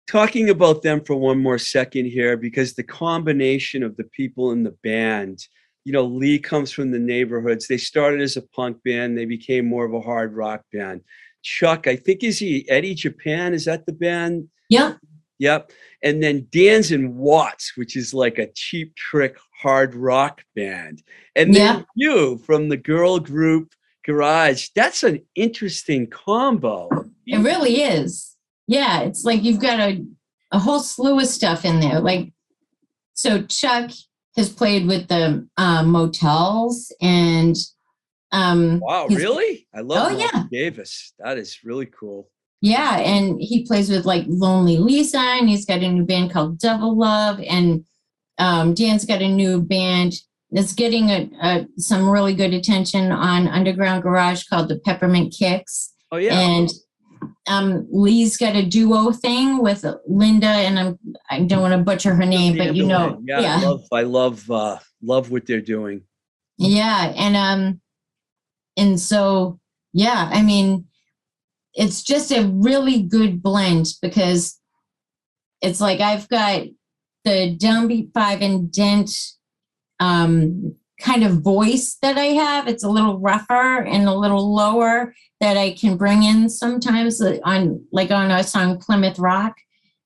[0.06, 4.62] talking about them for one more second here because the combination of the people in
[4.62, 5.40] the band
[5.84, 7.66] you know lee comes from the neighborhoods.
[7.66, 9.16] They started as a punk band.
[9.16, 11.02] They became more of a hard rock band.
[11.42, 13.54] Chuck i think is he eddie japan?
[13.54, 14.48] Is that the band?
[14.68, 14.98] Yep.
[15.38, 15.70] yep.
[16.02, 21.02] And then dan's and watts which is like a cheap trick hard rock band.
[21.36, 21.82] And then Yeah.
[21.94, 23.72] you from the girl group
[24.06, 26.88] garage that's an interesting combo
[27.26, 28.36] It really is.
[28.68, 30.04] Yeah, it's like you've got a,
[30.52, 32.00] a whole slew of stuff in there.
[32.00, 32.32] Like,
[33.14, 33.90] so Chuck
[34.36, 37.56] has played with the uh, motels and
[38.32, 39.66] um, Wow, really?
[39.74, 40.44] I love Oh, yeah.
[40.50, 41.12] Davis.
[41.18, 42.28] That is really cool.
[42.60, 46.58] Yeah, and he plays with like Lonely Lisa, and he's got a new band called
[46.58, 47.84] Devil Love, and
[48.38, 50.14] um, Dan's got a new band
[50.50, 55.92] that's getting a, a, some really good attention on Underground Garage called the Peppermint Kicks.
[56.12, 56.38] Oh yeah.
[56.38, 56.70] And
[57.48, 60.98] um, Lee's got a duo thing with Linda, and I'm
[61.30, 64.50] I don't want to butcher her name, but you know, yeah, I love I love
[64.50, 66.02] uh love what they're doing.
[66.58, 67.80] yeah, and um,
[68.76, 69.60] and so
[69.92, 70.86] yeah, I mean,
[71.74, 74.60] it's just a really good blend because
[75.62, 76.62] it's like I've got
[77.24, 79.10] the downbeat five and dent
[80.00, 82.68] um kind of voice that I have.
[82.68, 87.84] It's a little rougher and a little lower that I can bring in sometimes on
[87.92, 89.54] like on a song Plymouth Rock.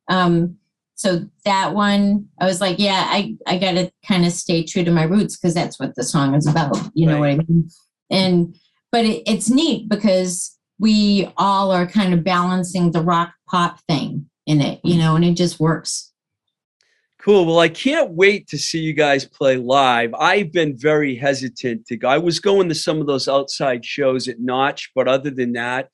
[0.08, 0.56] Um,
[0.96, 4.84] so that one, I was like, yeah, I I got to kind of stay true
[4.84, 6.76] to my roots because that's what the song is about.
[6.94, 7.70] You know what I mean?
[8.10, 8.56] And
[8.92, 14.28] but it, it's neat because we all are kind of balancing the rock pop thing
[14.46, 16.09] in it, you know, and it just works.
[17.22, 17.44] Cool.
[17.44, 20.14] Well, I can't wait to see you guys play live.
[20.14, 22.08] I've been very hesitant to go.
[22.08, 25.90] I was going to some of those outside shows at Notch, but other than that,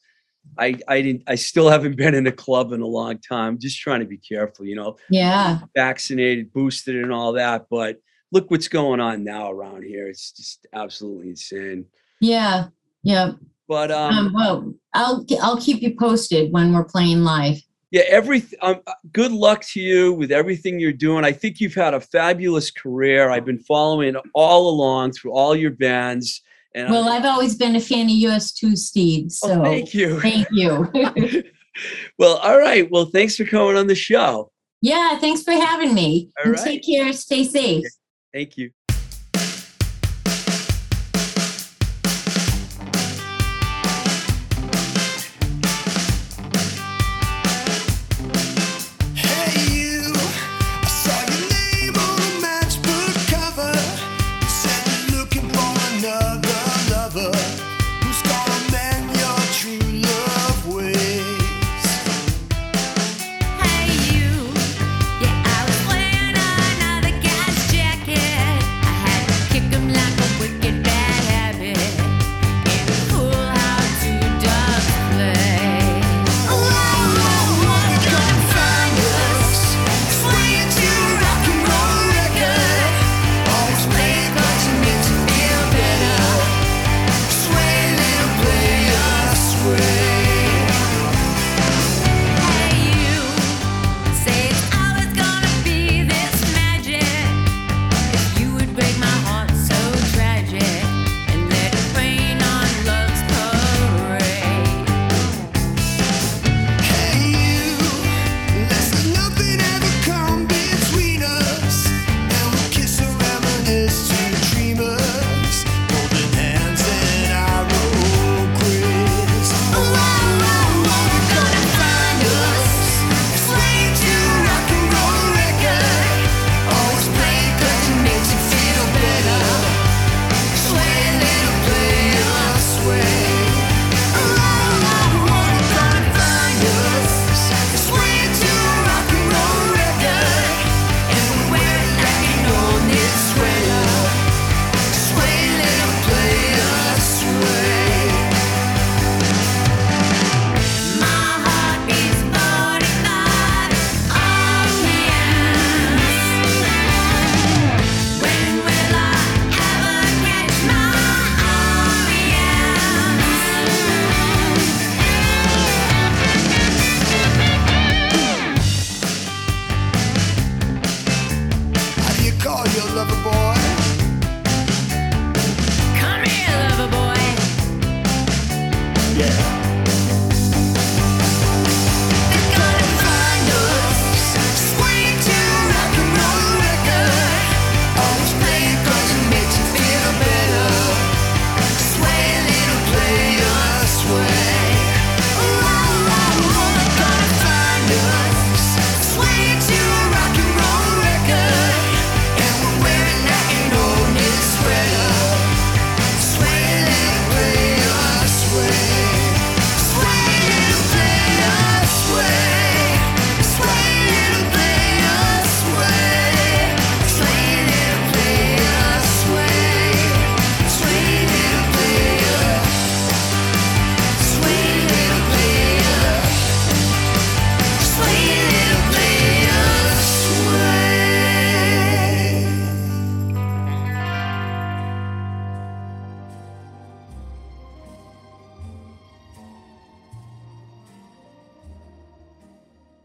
[0.56, 3.58] I I didn't I still haven't been in a club in a long time.
[3.58, 5.58] Just trying to be careful, you know, Yeah.
[5.74, 7.98] vaccinated, boosted and all that, but
[8.30, 10.06] look what's going on now around here.
[10.06, 11.86] It's just absolutely insane.
[12.20, 12.66] Yeah.
[13.02, 13.32] Yeah.
[13.68, 17.60] But Um, well, I'll I'll keep you posted when we're playing live.
[17.90, 18.80] Yeah every um,
[19.12, 23.30] good luck to you with everything you're doing i think you've had a fabulous career
[23.30, 26.42] i've been following all along through all your bands
[26.74, 29.28] and Well, I, I've always been a fan of US too, Steve.
[29.44, 30.90] oh, So thank you thank you.
[32.18, 34.50] well all right well thanks for coming on the show
[34.82, 36.30] yeah, thanks for having me.
[36.44, 37.10] All and take care.
[37.14, 37.86] Stay safe.
[38.32, 38.70] thank you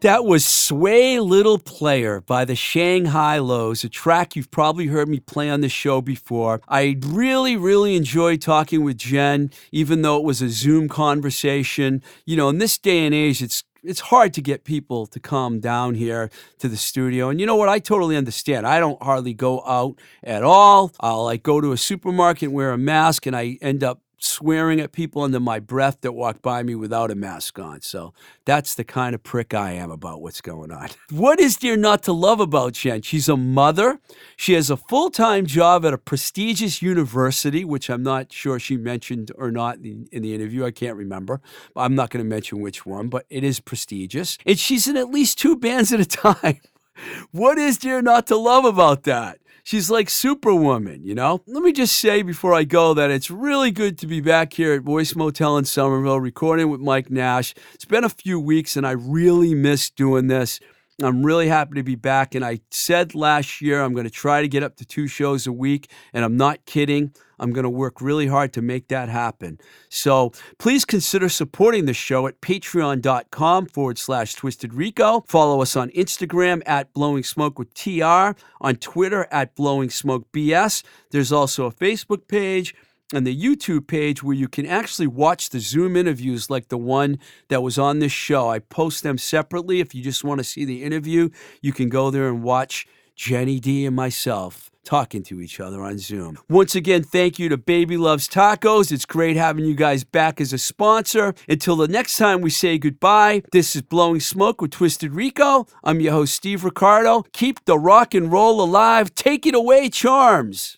[0.02, 5.20] That was Sway Little Player by the Shanghai Lows, a track you've probably heard me
[5.20, 6.60] play on the show before.
[6.68, 12.02] I really, really enjoyed talking with Jen, even though it was a Zoom conversation.
[12.26, 15.60] You know, in this day and age, it's it's hard to get people to come
[15.60, 17.30] down here to the studio.
[17.30, 17.70] And you know what?
[17.70, 18.66] I totally understand.
[18.66, 20.92] I don't hardly go out at all.
[21.00, 24.02] Uh, I'll like go to a supermarket and wear a mask and I end up
[24.24, 27.82] swearing at people under my breath that walked by me without a mask on.
[27.82, 28.14] So
[28.46, 30.90] that's the kind of prick I am about what's going on.
[31.12, 33.02] What is there not to love about Jen?
[33.02, 34.00] She's a mother.
[34.38, 38.78] She has a full time job at a prestigious university, which I'm not sure she
[38.78, 40.66] mentioned or not in, the interview.
[40.66, 41.42] I can't remember.
[41.76, 44.38] I'm not going to mention which one, but it is prestigious.
[44.46, 46.60] And she's in at least two bands at a time.
[47.32, 49.40] What is there not to love about that?
[49.72, 51.44] She's like Superwoman, you know?
[51.48, 54.74] Let me just say before I go that it's really good to be back here
[54.74, 57.54] at Voice Motel in Somerville recording with Mike Nash.
[57.74, 60.60] It's been a few weeks and I really miss doing this.
[61.02, 62.36] I'm really happy to be back.
[62.36, 65.48] And I said last year I'm going to try to get up to two shows
[65.48, 67.14] a week, and I'm not kidding.
[67.42, 69.60] I'm going to work really hard to make that happen.
[69.90, 75.26] So please consider supporting the show at patreon.com forward slash twisted rico.
[75.28, 80.84] Follow us on Instagram at blowing smoke with TR, on Twitter at blowing smoke BS.
[81.10, 82.76] There's also a Facebook page
[83.14, 87.20] and the YouTube page where you can actually watch the Zoom interviews like the one
[87.50, 88.50] that was on this show.
[88.50, 89.80] I post them separately.
[89.80, 91.30] If you just want to see the interview,
[91.62, 95.98] you can go there and watch Jenny D and myself talking to each other on
[95.98, 96.38] Zoom.
[96.50, 98.92] Once again, thank you to Baby Loves Tacos.
[98.92, 101.34] It's great having you guys back as a sponsor.
[101.48, 105.68] Until the next time we say goodbye, this is Blowing Smoke with Twisted Rico.
[105.84, 107.24] I'm your host, Steve Ricardo.
[107.34, 109.14] Keep the rock and roll alive.
[109.16, 110.78] Take it away, Charms.